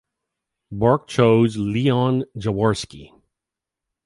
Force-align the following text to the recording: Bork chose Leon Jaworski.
Bork 0.71 1.07
chose 1.07 1.57
Leon 1.57 2.23
Jaworski. 2.35 3.11